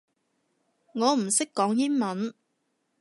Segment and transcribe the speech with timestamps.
[0.95, 2.33] 我唔識講英文